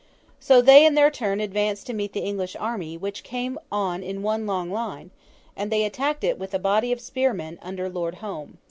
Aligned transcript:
So 0.39 0.63
they, 0.63 0.83
in 0.83 0.95
their 0.95 1.11
turn, 1.11 1.39
advanced 1.39 1.85
to 1.85 1.93
meet 1.93 2.13
the 2.13 2.21
English 2.25 2.55
army, 2.59 2.97
which 2.97 3.23
came 3.23 3.59
on 3.71 4.01
in 4.01 4.23
one 4.23 4.47
long 4.47 4.71
line; 4.71 5.11
and 5.55 5.71
they 5.71 5.83
attacked 5.85 6.23
it 6.23 6.39
with 6.39 6.55
a 6.55 6.57
body 6.57 6.91
of 6.91 6.99
spearmen, 6.99 7.59
under 7.61 7.87
Lord 7.87 8.15
Home. 8.15 8.57